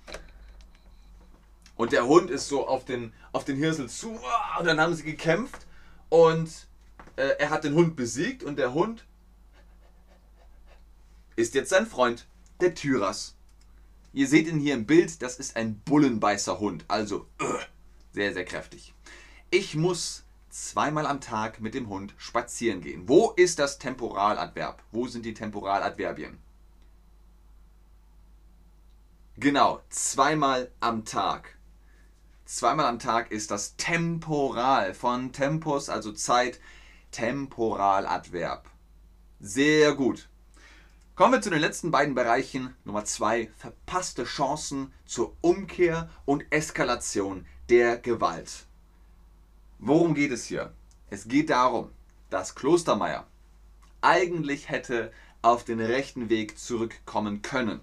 Und 1.75 1.91
der 1.91 2.07
Hund 2.07 2.31
ist 2.31 2.47
so 2.47 2.67
auf 2.67 2.85
den, 2.85 3.13
auf 3.31 3.43
den 3.43 3.57
Hirsel 3.57 3.89
zu. 3.89 4.19
Und 4.59 4.65
dann 4.65 4.79
haben 4.79 4.93
sie 4.93 5.03
gekämpft. 5.03 5.65
Und 6.09 6.49
äh, 7.17 7.35
er 7.37 7.49
hat 7.49 7.63
den 7.63 7.75
Hund 7.75 7.95
besiegt. 7.95 8.43
Und 8.43 8.57
der 8.57 8.73
Hund 8.73 9.05
ist 11.35 11.53
jetzt 11.53 11.69
sein 11.69 11.85
Freund, 11.85 12.25
der 12.61 12.73
Tyras. 12.73 13.35
Ihr 14.15 14.29
seht 14.29 14.47
ihn 14.47 14.61
hier 14.61 14.75
im 14.75 14.85
Bild, 14.85 15.21
das 15.21 15.39
ist 15.39 15.57
ein 15.57 15.77
Bullenbeißerhund. 15.81 16.85
Also, 16.87 17.27
uh, 17.41 17.59
sehr, 18.13 18.33
sehr 18.33 18.45
kräftig. 18.45 18.93
Ich 19.51 19.75
muss 19.75 20.23
zweimal 20.49 21.05
am 21.05 21.19
Tag 21.19 21.59
mit 21.59 21.73
dem 21.73 21.89
Hund 21.89 22.13
spazieren 22.17 22.79
gehen. 22.79 23.09
Wo 23.09 23.31
ist 23.31 23.59
das 23.59 23.77
Temporaladverb? 23.77 24.81
Wo 24.93 25.05
sind 25.07 25.25
die 25.25 25.33
Temporaladverbien? 25.33 26.37
Genau, 29.35 29.81
zweimal 29.89 30.71
am 30.79 31.03
Tag. 31.03 31.57
Zweimal 32.45 32.85
am 32.85 32.99
Tag 32.99 33.31
ist 33.31 33.51
das 33.51 33.75
Temporal 33.75 34.93
von 34.93 35.33
Tempus, 35.33 35.89
also 35.89 36.13
Zeit, 36.13 36.61
Temporaladverb. 37.11 38.69
Sehr 39.41 39.93
gut. 39.93 40.29
Kommen 41.15 41.31
wir 41.31 41.41
zu 41.41 41.49
den 41.49 41.61
letzten 41.61 41.91
beiden 41.91 42.13
Bereichen. 42.13 42.75
Nummer 42.83 43.05
zwei, 43.05 43.49
verpasste 43.55 44.25
Chancen 44.25 44.91
zur 45.05 45.33
Umkehr 45.39 46.09
und 46.25 46.43
Eskalation 46.49 47.45
der 47.69 47.97
Gewalt. 47.97 48.65
Worum 49.79 50.13
geht 50.13 50.33
es 50.33 50.43
hier? 50.43 50.73
Es 51.09 51.29
geht 51.29 51.51
darum, 51.51 51.89
dass 52.29 52.53
Klostermeier 52.53 53.25
eigentlich 54.01 54.67
hätte 54.67 55.13
auf 55.41 55.63
den 55.63 55.79
rechten 55.79 56.27
Weg 56.27 56.59
zurückkommen 56.59 57.41
können. 57.41 57.79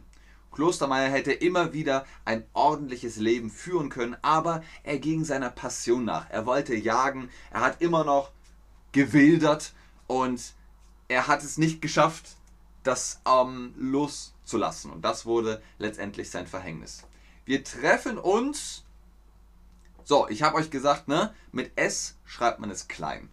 Klostermeier 0.52 1.08
hätte 1.08 1.32
immer 1.32 1.72
wieder 1.72 2.04
ein 2.26 2.44
ordentliches 2.52 3.16
Leben 3.16 3.48
führen 3.48 3.88
können, 3.88 4.14
aber 4.20 4.62
er 4.82 4.98
ging 4.98 5.24
seiner 5.24 5.48
Passion 5.48 6.04
nach. 6.04 6.28
Er 6.28 6.44
wollte 6.44 6.74
jagen, 6.74 7.30
er 7.50 7.62
hat 7.62 7.80
immer 7.80 8.04
noch 8.04 8.30
gewildert 8.92 9.72
und 10.06 10.52
er 11.08 11.28
hat 11.28 11.42
es 11.42 11.56
nicht 11.56 11.80
geschafft, 11.80 12.36
das 12.82 13.20
ähm, 13.26 13.74
loszulassen. 13.76 14.90
Und 14.90 15.04
das 15.04 15.26
wurde 15.26 15.62
letztendlich 15.78 16.30
sein 16.30 16.46
Verhängnis. 16.46 17.02
Wir 17.44 17.64
treffen 17.64 18.18
uns 18.18 18.84
so, 20.04 20.28
ich 20.28 20.42
habe 20.42 20.56
euch 20.56 20.70
gesagt, 20.70 21.08
ne, 21.08 21.32
mit 21.52 21.72
S 21.76 22.16
schreibt 22.24 22.58
man 22.58 22.70
es 22.70 22.88
klein. 22.88 23.28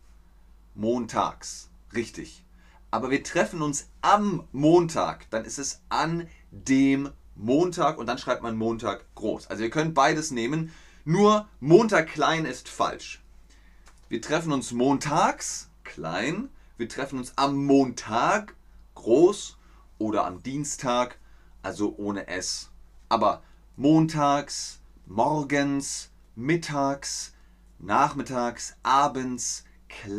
Montags. 0.75 1.69
Richtig. 1.93 2.45
Aber 2.91 3.09
wir 3.09 3.23
treffen 3.23 3.61
uns 3.61 3.89
am 4.01 4.47
Montag. 4.51 5.29
Dann 5.31 5.45
ist 5.45 5.57
es 5.57 5.81
an 5.89 6.27
dem 6.51 7.11
Montag 7.35 7.97
und 7.97 8.07
dann 8.07 8.17
schreibt 8.17 8.43
man 8.43 8.55
Montag 8.55 9.03
groß. 9.15 9.47
Also 9.47 9.63
ihr 9.63 9.69
könnt 9.69 9.95
beides 9.95 10.31
nehmen. 10.31 10.71
Nur 11.05 11.47
Montag 11.59 12.09
klein 12.09 12.45
ist 12.45 12.69
falsch. 12.69 13.21
Wir 14.09 14.21
treffen 14.21 14.51
uns 14.51 14.71
montags 14.71 15.69
klein. 15.83 16.49
Wir 16.77 16.89
treffen 16.89 17.19
uns 17.19 17.33
am 17.35 17.65
Montag 17.65 18.55
groß 18.95 19.57
oder 19.97 20.25
am 20.25 20.43
Dienstag, 20.43 21.19
also 21.61 21.95
ohne 21.97 22.27
S. 22.27 22.71
Aber 23.09 23.43
montags, 23.75 24.79
morgens, 25.05 26.11
mittags, 26.35 27.33
nachmittags, 27.79 28.75
abends, 28.83 29.63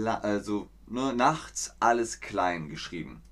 also 0.05 0.69
ne, 0.87 1.13
nachts 1.15 1.75
alles 1.79 2.21
klein 2.21 2.69
geschrieben. 2.69 3.23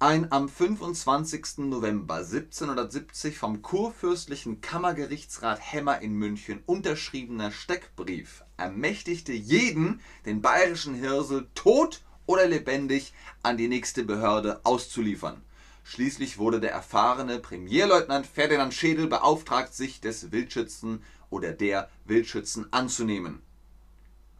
Ein 0.00 0.32
am 0.32 0.48
25. 0.48 1.58
November 1.58 2.16
1770 2.16 3.38
vom 3.38 3.62
kurfürstlichen 3.62 4.60
Kammergerichtsrat 4.60 5.60
Hemmer 5.62 6.02
in 6.02 6.14
München 6.14 6.62
unterschriebener 6.66 7.50
Steckbrief 7.50 8.44
ermächtigte 8.58 9.32
jeden, 9.32 10.00
den 10.26 10.42
bayerischen 10.42 10.94
Hirsel 10.94 11.48
tot 11.54 12.02
oder 12.26 12.46
lebendig 12.46 13.12
an 13.42 13.56
die 13.56 13.68
nächste 13.68 14.04
Behörde 14.04 14.60
auszuliefern. 14.64 15.42
Schließlich 15.84 16.38
wurde 16.38 16.60
der 16.60 16.72
erfahrene 16.72 17.38
Premierleutnant 17.38 18.26
Ferdinand 18.26 18.72
Schädel 18.72 19.06
beauftragt, 19.06 19.74
sich 19.74 20.00
des 20.00 20.32
Wildschützen 20.32 21.02
oder 21.28 21.52
der 21.52 21.90
Wildschützen 22.06 22.72
anzunehmen. 22.72 23.42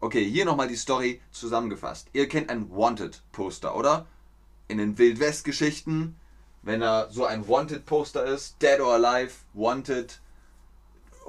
Okay, 0.00 0.24
hier 0.24 0.44
nochmal 0.44 0.68
die 0.68 0.76
Story 0.76 1.20
zusammengefasst. 1.30 2.08
Ihr 2.12 2.28
kennt 2.28 2.50
ein 2.50 2.70
Wanted-Poster, 2.70 3.76
oder? 3.76 4.06
In 4.68 4.78
den 4.78 4.96
Wild-West-Geschichten, 4.96 6.16
wenn 6.62 6.80
da 6.80 7.10
so 7.10 7.26
ein 7.26 7.46
Wanted-Poster 7.46 8.24
ist, 8.24 8.60
Dead 8.62 8.80
or 8.80 8.94
Alive, 8.94 9.34
Wanted, 9.52 10.20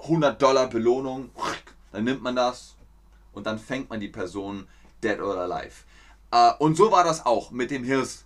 100 0.03 0.41
Dollar 0.41 0.67
Belohnung, 0.67 1.29
dann 1.91 2.03
nimmt 2.05 2.21
man 2.21 2.35
das 2.35 2.75
und 3.33 3.45
dann 3.45 3.59
fängt 3.59 3.89
man 3.89 3.99
die 3.99 4.07
Person 4.07 4.67
Dead 5.03 5.19
or 5.19 5.37
Alive. 5.37 5.83
Äh, 6.31 6.53
und 6.59 6.75
so 6.75 6.91
war 6.91 7.03
das 7.03 7.25
auch 7.25 7.51
mit 7.51 7.71
dem 7.71 7.83
Hirs. 7.83 8.25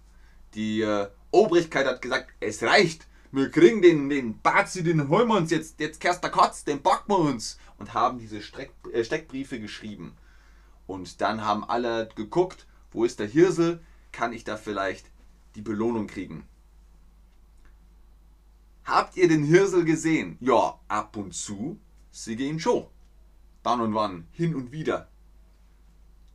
Die 0.54 0.82
äh, 0.82 1.10
Obrigkeit 1.32 1.86
hat 1.86 2.02
gesagt, 2.02 2.34
es 2.40 2.64
reicht. 2.64 3.08
Wir 3.32 3.52
kriegen 3.52 3.82
den, 3.82 4.10
den 4.10 4.42
Bazi, 4.42 4.84
den 4.84 5.08
holen 5.08 5.28
wir 5.28 5.38
uns 5.38 5.52
jetzt, 5.52 5.80
jetzt 5.80 6.00
kehrst 6.00 6.24
der 6.24 6.32
Kotz, 6.32 6.64
den 6.64 6.82
backen 6.82 7.12
wir 7.12 7.20
uns. 7.20 7.60
Und 7.78 7.94
haben 7.94 8.20
diese 8.20 8.42
Streck, 8.42 8.72
äh, 8.92 9.04
Steckbriefe 9.04 9.60
geschrieben. 9.60 10.16
Und 10.88 11.22
dann 11.22 11.46
haben 11.46 11.64
alle 11.64 12.10
geguckt, 12.16 12.66
wo 12.92 13.06
ist 13.06 13.20
der 13.20 13.28
Hirsel, 13.28 13.82
kann 14.12 14.34
ich 14.34 14.44
da 14.44 14.58
vielleicht 14.58 15.06
die 15.56 15.62
Belohnung 15.62 16.08
kriegen. 16.08 16.48
Habt 18.84 19.18
ihr 19.18 19.28
den 19.28 19.44
Hirsel 19.44 19.86
gesehen? 19.86 20.38
Ja, 20.40 20.80
ab 20.88 21.16
und 21.16 21.36
zu 21.36 21.80
sehe 22.12 22.36
ihn 22.38 22.60
schon. 22.60 22.88
Dann 23.62 23.82
und 23.82 23.94
wann, 23.94 24.28
hin 24.32 24.56
und 24.56 24.72
wieder. 24.72 25.10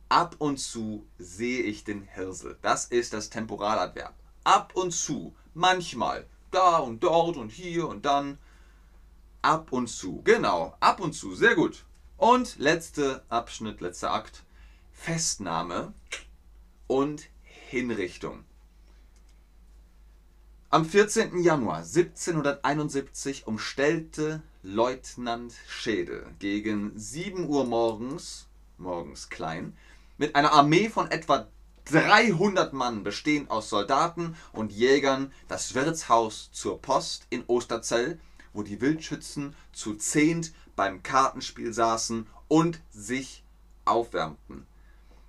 Ab 0.09 0.35
und 0.39 0.57
zu 0.57 1.05
sehe 1.17 1.63
ich 1.63 1.83
den 1.83 2.03
Hirsel. 2.03 2.57
Das 2.61 2.85
ist 2.85 3.13
das 3.13 3.29
Temporaladverb 3.29 4.13
ab 4.45 4.73
und 4.75 4.91
zu, 4.91 5.35
manchmal, 5.53 6.25
da 6.51 6.77
und 6.77 7.03
dort 7.03 7.35
und 7.35 7.49
hier 7.51 7.89
und 7.89 8.05
dann, 8.05 8.37
ab 9.41 9.73
und 9.73 9.87
zu. 9.87 10.21
Genau, 10.23 10.77
ab 10.79 11.01
und 11.01 11.13
zu, 11.13 11.35
sehr 11.35 11.55
gut. 11.55 11.83
Und 12.15 12.57
letzter 12.57 13.25
Abschnitt, 13.27 13.81
letzter 13.81 14.13
Akt, 14.13 14.43
Festnahme 14.93 15.93
und 16.87 17.23
Hinrichtung. 17.43 18.45
Am 20.69 20.85
14. 20.85 21.41
Januar 21.41 21.79
1771 21.79 23.47
umstellte 23.47 24.41
Leutnant 24.61 25.53
Schädel 25.67 26.25
gegen 26.39 26.97
7 26.97 27.47
Uhr 27.47 27.65
morgens, 27.65 28.47
morgens 28.77 29.29
klein, 29.29 29.75
mit 30.17 30.35
einer 30.35 30.53
Armee 30.53 30.89
von 30.89 31.11
etwa 31.11 31.47
300 31.85 32.73
Mann, 32.73 33.03
bestehend 33.03 33.51
aus 33.51 33.69
Soldaten 33.69 34.35
und 34.53 34.71
Jägern, 34.71 35.31
das 35.47 35.75
Wirtshaus 35.75 36.49
zur 36.51 36.81
Post 36.81 37.27
in 37.29 37.43
Osterzell, 37.47 38.19
wo 38.53 38.63
die 38.63 38.81
Wildschützen 38.81 39.55
zu 39.71 39.95
zehnt 39.95 40.53
beim 40.75 41.03
Kartenspiel 41.03 41.73
saßen 41.73 42.27
und 42.47 42.79
sich 42.89 43.43
aufwärmten. 43.85 44.65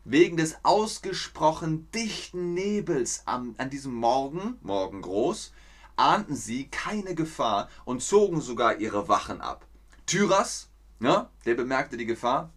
Wegen 0.04 0.36
des 0.36 0.56
ausgesprochen 0.62 1.90
dichten 1.90 2.54
Nebels 2.54 3.22
an, 3.26 3.54
an 3.58 3.70
diesem 3.70 3.92
Morgen, 3.92 4.56
morgen 4.62 5.02
groß, 5.02 5.52
ahnten 5.96 6.36
sie 6.36 6.68
keine 6.68 7.14
Gefahr 7.14 7.68
und 7.84 8.02
zogen 8.02 8.40
sogar 8.40 8.78
ihre 8.78 9.08
Wachen 9.08 9.40
ab. 9.40 9.66
Tyras, 10.06 10.68
ja, 11.00 11.28
der 11.44 11.54
bemerkte 11.54 11.96
die 11.96 12.06
Gefahr, 12.06 12.50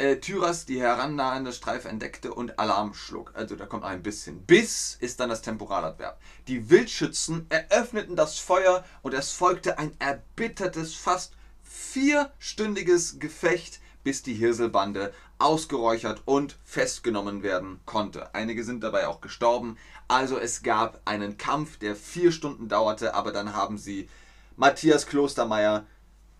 äh, 0.00 0.18
Tyras 0.18 0.64
die 0.64 0.80
herannahende 0.80 1.52
Streife 1.52 1.88
entdeckte 1.88 2.32
und 2.32 2.58
Alarm 2.58 2.94
schlug. 2.94 3.32
Also 3.34 3.54
da 3.54 3.66
kommt 3.66 3.84
ein 3.84 4.02
bisschen. 4.02 4.42
Bis 4.46 4.96
ist 4.98 5.20
dann 5.20 5.28
das 5.28 5.42
Temporaladverb. 5.42 6.18
Die 6.48 6.70
Wildschützen 6.70 7.46
eröffneten 7.50 8.16
das 8.16 8.38
Feuer 8.38 8.84
und 9.02 9.12
es 9.12 9.32
folgte 9.32 9.78
ein 9.78 9.94
erbittertes, 9.98 10.94
fast 10.94 11.34
vierstündiges 11.62 13.18
Gefecht, 13.18 13.80
bis 14.02 14.22
die 14.22 14.34
Hirselbande 14.34 15.12
ausgeräuchert 15.38 16.22
und 16.24 16.56
festgenommen 16.64 17.42
werden 17.42 17.80
konnte. 17.84 18.34
Einige 18.34 18.64
sind 18.64 18.82
dabei 18.82 19.06
auch 19.06 19.20
gestorben. 19.20 19.76
Also 20.08 20.38
es 20.38 20.62
gab 20.62 21.00
einen 21.04 21.36
Kampf, 21.36 21.78
der 21.78 21.94
vier 21.94 22.32
Stunden 22.32 22.68
dauerte, 22.68 23.14
aber 23.14 23.32
dann 23.32 23.54
haben 23.54 23.76
sie 23.76 24.08
Matthias 24.56 25.06
Klostermeier 25.06 25.86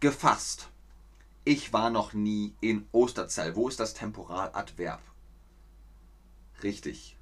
gefasst. 0.01 0.69
Ich 1.45 1.73
war 1.73 1.91
noch 1.91 2.13
nie 2.13 2.55
in 2.61 2.87
Osterzell. 2.93 3.57
Wo 3.57 3.69
ist 3.69 3.81
das 3.81 3.95
Temporaladverb? 3.95 5.01
Richtig. 6.63 7.17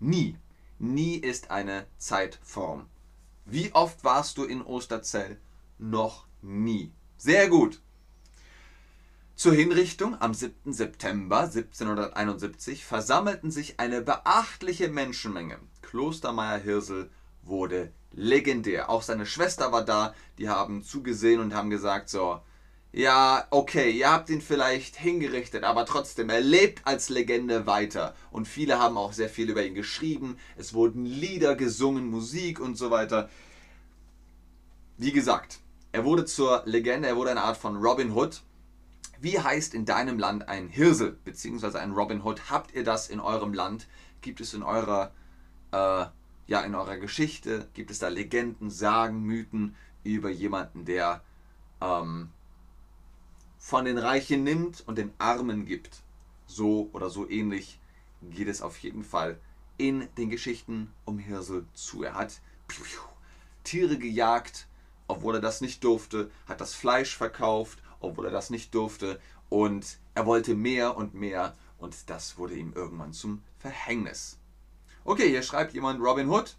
Nie. 0.00 0.36
Nie 0.78 1.16
ist 1.16 1.50
eine 1.50 1.86
Zeitform. 1.98 2.86
Wie 3.44 3.72
oft 3.72 4.02
warst 4.02 4.38
du 4.38 4.44
in 4.44 4.62
Osterzell? 4.62 5.38
Noch 5.78 6.26
nie. 6.42 6.92
Sehr 7.18 7.48
gut. 7.48 7.80
Zur 9.36 9.54
Hinrichtung 9.54 10.20
am 10.20 10.34
7. 10.34 10.72
September 10.72 11.40
1771 11.40 12.84
versammelten 12.84 13.50
sich 13.50 13.80
eine 13.80 14.02
beachtliche 14.02 14.88
Menschenmenge. 14.88 15.58
Klostermeier 15.82 16.58
Hirsel 16.58 17.10
wurde 17.42 17.92
legendär. 18.12 18.90
Auch 18.90 19.02
seine 19.02 19.26
Schwester 19.26 19.72
war 19.72 19.84
da, 19.84 20.14
die 20.38 20.48
haben 20.48 20.82
zugesehen 20.82 21.40
und 21.40 21.54
haben 21.54 21.70
gesagt, 21.70 22.10
so, 22.10 22.40
ja, 22.92 23.46
okay, 23.50 23.90
ihr 23.90 24.10
habt 24.10 24.30
ihn 24.30 24.40
vielleicht 24.40 24.96
hingerichtet, 24.96 25.62
aber 25.62 25.86
trotzdem, 25.86 26.28
er 26.28 26.40
lebt 26.40 26.84
als 26.86 27.08
Legende 27.08 27.66
weiter. 27.66 28.16
Und 28.32 28.48
viele 28.48 28.80
haben 28.80 28.98
auch 28.98 29.12
sehr 29.12 29.28
viel 29.28 29.48
über 29.48 29.64
ihn 29.64 29.74
geschrieben. 29.76 30.38
Es 30.56 30.74
wurden 30.74 31.06
Lieder 31.06 31.54
gesungen, 31.54 32.08
Musik 32.10 32.58
und 32.58 32.76
so 32.76 32.90
weiter. 32.90 33.30
Wie 34.96 35.12
gesagt, 35.12 35.60
er 35.92 36.04
wurde 36.04 36.24
zur 36.24 36.62
Legende, 36.66 37.06
er 37.06 37.16
wurde 37.16 37.30
eine 37.30 37.42
Art 37.42 37.56
von 37.56 37.76
Robin 37.76 38.12
Hood. 38.12 38.42
Wie 39.20 39.38
heißt 39.38 39.72
in 39.74 39.84
deinem 39.84 40.18
Land 40.18 40.48
ein 40.48 40.68
Hirsel 40.68 41.12
bzw. 41.24 41.78
ein 41.78 41.92
Robin 41.92 42.24
Hood? 42.24 42.50
Habt 42.50 42.74
ihr 42.74 42.82
das 42.82 43.08
in 43.08 43.20
eurem 43.20 43.54
Land? 43.54 43.86
Gibt 44.20 44.40
es 44.40 44.52
in 44.52 44.64
eurer, 44.64 45.12
äh, 45.70 46.06
ja, 46.48 46.60
in 46.62 46.74
eurer 46.74 46.96
Geschichte, 46.96 47.68
gibt 47.74 47.92
es 47.92 48.00
da 48.00 48.08
Legenden, 48.08 48.68
Sagen, 48.68 49.22
Mythen 49.22 49.76
über 50.02 50.30
jemanden, 50.30 50.84
der 50.84 51.22
ähm, 51.80 52.30
von 53.60 53.84
den 53.84 53.98
Reichen 53.98 54.42
nimmt 54.42 54.82
und 54.88 54.96
den 54.98 55.12
Armen 55.18 55.66
gibt. 55.66 56.02
So 56.46 56.88
oder 56.92 57.10
so 57.10 57.28
ähnlich 57.28 57.78
geht 58.22 58.48
es 58.48 58.62
auf 58.62 58.78
jeden 58.78 59.04
Fall 59.04 59.38
in 59.76 60.08
den 60.16 60.30
Geschichten 60.30 60.92
um 61.04 61.18
Hirsel 61.18 61.66
zu. 61.74 62.02
Er 62.02 62.14
hat 62.14 62.40
Tiere 63.62 63.98
gejagt, 63.98 64.66
obwohl 65.06 65.36
er 65.36 65.40
das 65.40 65.60
nicht 65.60 65.84
durfte, 65.84 66.30
hat 66.48 66.60
das 66.60 66.74
Fleisch 66.74 67.16
verkauft, 67.16 67.78
obwohl 68.00 68.24
er 68.26 68.32
das 68.32 68.50
nicht 68.50 68.74
durfte 68.74 69.20
und 69.48 69.98
er 70.14 70.26
wollte 70.26 70.54
mehr 70.54 70.96
und 70.96 71.14
mehr 71.14 71.54
und 71.78 72.08
das 72.08 72.38
wurde 72.38 72.54
ihm 72.54 72.72
irgendwann 72.72 73.12
zum 73.12 73.42
Verhängnis. 73.58 74.38
Okay, 75.04 75.28
hier 75.28 75.42
schreibt 75.42 75.74
jemand 75.74 76.00
Robin 76.00 76.28
Hood. 76.28 76.56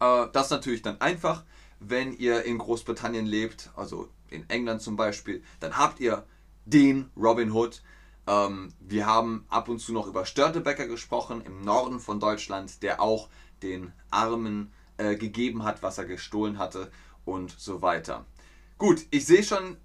Äh, 0.00 0.26
das 0.32 0.46
ist 0.46 0.50
natürlich 0.50 0.82
dann 0.82 1.00
einfach, 1.00 1.44
wenn 1.80 2.12
ihr 2.12 2.44
in 2.44 2.58
Großbritannien 2.58 3.26
lebt, 3.26 3.70
also 3.76 4.08
in 4.34 4.48
England 4.50 4.82
zum 4.82 4.96
Beispiel, 4.96 5.42
dann 5.60 5.76
habt 5.76 6.00
ihr 6.00 6.26
den 6.64 7.10
Robin 7.16 7.52
Hood. 7.52 7.82
Ähm, 8.26 8.72
wir 8.80 9.06
haben 9.06 9.44
ab 9.48 9.68
und 9.68 9.78
zu 9.78 9.92
noch 9.92 10.06
über 10.06 10.26
Störtebecker 10.26 10.86
gesprochen 10.86 11.42
im 11.44 11.62
Norden 11.62 12.00
von 12.00 12.20
Deutschland, 12.20 12.82
der 12.82 13.00
auch 13.00 13.28
den 13.62 13.92
Armen 14.10 14.72
äh, 14.96 15.16
gegeben 15.16 15.64
hat, 15.64 15.82
was 15.82 15.98
er 15.98 16.04
gestohlen 16.04 16.58
hatte 16.58 16.90
und 17.24 17.54
so 17.58 17.82
weiter. 17.82 18.24
Gut, 18.78 19.06
ich 19.10 19.24
sehe 19.26 19.42
schon, 19.42 19.76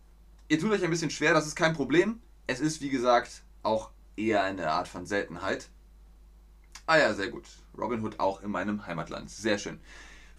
ihr 0.48 0.60
tut 0.60 0.72
euch 0.72 0.84
ein 0.84 0.90
bisschen 0.90 1.12
schwer, 1.12 1.34
das 1.34 1.48
ist 1.48 1.56
kein 1.56 1.74
Problem. 1.74 2.22
Es 2.48 2.60
ist, 2.60 2.82
wie 2.82 2.90
gesagt, 2.90 3.44
auch 3.64 3.92
eher 4.16 4.44
eine 4.44 4.72
Art 4.72 4.88
von 4.88 5.06
Seltenheit. 5.06 5.70
Ah 6.86 6.98
ja, 6.98 7.14
sehr 7.14 7.30
gut. 7.30 7.46
Robin 7.78 8.04
Hood 8.04 8.20
auch 8.20 8.42
in 8.42 8.52
meinem 8.52 8.88
Heimatland. 8.88 9.30
Sehr 9.30 9.58
schön. 9.58 9.80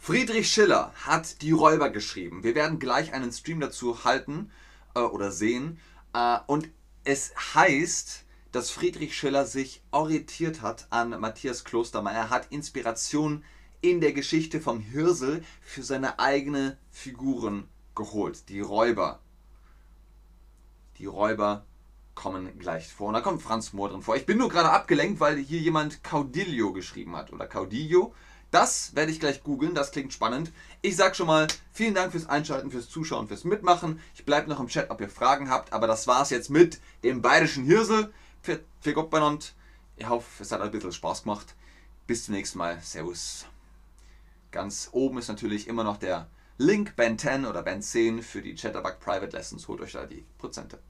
Friedrich 0.03 0.51
Schiller 0.51 0.95
hat 1.05 1.43
Die 1.43 1.53
Räuber 1.53 1.91
geschrieben. 1.91 2.43
Wir 2.43 2.55
werden 2.55 2.79
gleich 2.79 3.13
einen 3.13 3.31
Stream 3.33 3.61
dazu 3.61 4.03
halten 4.03 4.51
äh, 4.95 5.01
oder 5.01 5.31
sehen. 5.31 5.79
Äh, 6.15 6.39
und 6.47 6.71
es 7.05 7.35
heißt, 7.55 8.25
dass 8.51 8.71
Friedrich 8.71 9.15
Schiller 9.15 9.45
sich 9.45 9.83
orientiert 9.91 10.63
hat 10.63 10.87
an 10.89 11.11
Matthias 11.21 11.65
Klostermeier. 11.65 12.15
Er 12.15 12.31
hat 12.31 12.51
Inspiration 12.51 13.45
in 13.83 14.01
der 14.01 14.15
Geschichte 14.15 14.63
vom 14.63 14.81
Hirsel 14.81 15.45
für 15.61 15.83
seine 15.83 16.19
eigenen 16.19 16.79
Figuren 16.91 17.69
geholt. 17.95 18.49
Die 18.49 18.61
Räuber. 18.61 19.21
Die 20.97 21.07
Räuber 21.07 21.67
kommen 22.15 22.59
gleich 22.59 22.91
vor. 22.91 23.09
Und 23.09 23.15
da 23.15 23.21
kommt 23.21 23.43
Franz 23.43 23.75
Mohr 23.75 23.91
drin 23.91 24.01
vor. 24.01 24.17
Ich 24.17 24.25
bin 24.25 24.39
nur 24.39 24.49
gerade 24.49 24.71
abgelenkt, 24.71 25.21
weil 25.21 25.37
hier 25.37 25.61
jemand 25.61 26.03
Caudillo 26.03 26.73
geschrieben 26.73 27.17
hat. 27.17 27.35
Oder 27.35 27.47
Caudillo. 27.47 28.15
Das 28.51 28.97
werde 28.97 29.13
ich 29.13 29.21
gleich 29.21 29.45
googeln, 29.45 29.75
das 29.75 29.93
klingt 29.93 30.13
spannend. 30.13 30.51
Ich 30.83 30.97
sage 30.97 31.15
schon 31.15 31.29
mal, 31.29 31.47
vielen 31.73 31.95
Dank 31.95 32.11
fürs 32.11 32.29
Einschalten, 32.29 32.71
fürs 32.71 32.89
Zuschauen, 32.89 33.29
fürs 33.29 33.45
Mitmachen. 33.45 34.01
Ich 34.15 34.25
bleibe 34.25 34.49
noch 34.49 34.59
im 34.59 34.67
Chat, 34.67 34.91
ob 34.91 35.01
ihr 35.01 35.09
Fragen 35.09 35.49
habt, 35.51 35.73
aber 35.73 35.87
das 35.87 36.09
war 36.09 36.23
es 36.23 36.31
jetzt 36.31 36.51
mit 36.51 36.81
dem 37.05 37.23
bayerischen 37.23 37.65
Hirsel. 37.65 38.13
Für, 38.43 38.61
für 38.81 38.93
Gott 38.93 39.11
benannt. 39.11 39.55
Ich 39.97 40.09
hoffe, 40.09 40.43
es 40.43 40.51
hat 40.51 40.63
ein 40.63 40.71
bisschen 40.71 40.93
Spaß 40.93 41.23
gemacht. 41.23 41.55
Bis 42.07 42.25
zum 42.25 42.35
nächsten 42.35 42.59
Mal. 42.59 42.81
Servus. 42.83 43.47
Ganz 44.51 44.89
oben 44.93 45.19
ist 45.19 45.29
natürlich 45.29 45.69
immer 45.69 45.85
noch 45.85 45.99
der 45.99 46.29
Link 46.59 46.97
Band 46.97 47.21
10 47.21 47.47
oder 47.47 47.63
Band 47.63 47.85
10 47.85 48.23
für 48.23 48.43
die 48.43 48.57
Chatterbug 48.57 48.99
Private 48.99 49.37
Lessons. 49.37 49.69
Holt 49.69 49.81
euch 49.81 49.93
da 49.93 50.07
die 50.07 50.27
Prozente. 50.39 50.81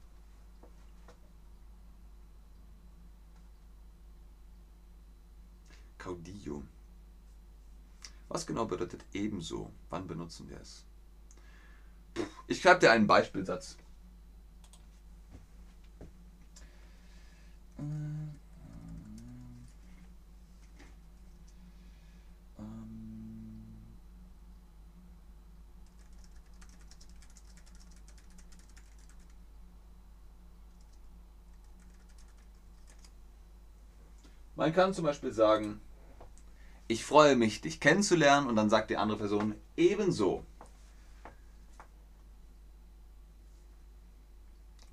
Caudillo. 5.99 6.63
Was 8.31 8.47
genau 8.47 8.63
bedeutet 8.63 9.03
ebenso? 9.11 9.73
Wann 9.89 10.07
benutzen 10.07 10.49
wir 10.49 10.57
es? 10.61 10.85
Ich 12.47 12.61
schreibe 12.61 12.79
dir 12.79 12.91
einen 12.91 13.05
Beispielsatz. 13.05 13.75
Man 34.55 34.71
kann 34.73 34.93
zum 34.93 35.03
Beispiel 35.03 35.33
sagen, 35.33 35.81
ich 36.91 37.05
freue 37.05 37.37
mich, 37.37 37.61
dich 37.61 37.79
kennenzulernen 37.79 38.47
und 38.47 38.57
dann 38.57 38.69
sagt 38.69 38.89
die 38.89 38.97
andere 38.97 39.17
Person 39.17 39.55
ebenso. 39.77 40.45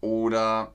Oder 0.00 0.74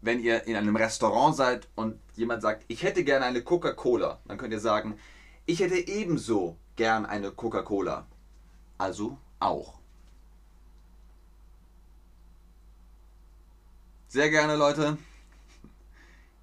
wenn 0.00 0.20
ihr 0.20 0.44
in 0.48 0.56
einem 0.56 0.74
Restaurant 0.74 1.36
seid 1.36 1.68
und 1.76 2.00
jemand 2.16 2.42
sagt, 2.42 2.64
ich 2.66 2.82
hätte 2.82 3.04
gerne 3.04 3.26
eine 3.26 3.42
Coca-Cola, 3.42 4.18
dann 4.24 4.38
könnt 4.38 4.52
ihr 4.52 4.58
sagen, 4.58 4.98
ich 5.46 5.60
hätte 5.60 5.76
ebenso 5.76 6.58
gern 6.74 7.06
eine 7.06 7.30
Coca-Cola. 7.30 8.08
Also 8.76 9.18
auch. 9.38 9.78
Sehr 14.08 14.30
gerne, 14.30 14.56
Leute. 14.56 14.98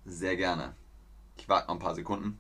Sehr 0.06 0.38
gerne. 0.38 0.76
Ich 1.36 1.50
warte 1.50 1.68
noch 1.68 1.76
ein 1.76 1.80
paar 1.80 1.96
Sekunden. 1.96 2.40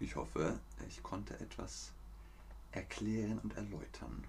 Ich 0.00 0.16
hoffe, 0.16 0.58
ich 0.88 1.02
konnte 1.02 1.38
etwas 1.40 1.92
erklären 2.72 3.38
und 3.40 3.54
erläutern. 3.56 4.24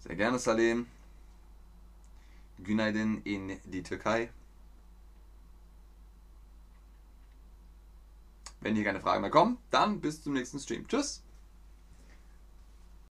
Sehr 0.00 0.16
gerne, 0.16 0.40
Salim. 0.40 0.86
Günaydin 2.58 3.22
in 3.22 3.60
die 3.64 3.82
Türkei. 3.82 4.30
Wenn 8.60 8.74
hier 8.74 8.84
keine 8.84 9.00
Fragen 9.00 9.22
mehr 9.22 9.30
kommen, 9.30 9.56
dann 9.70 10.00
bis 10.00 10.22
zum 10.22 10.34
nächsten 10.34 10.58
Stream. 10.58 10.86
Tschüss! 10.88 11.22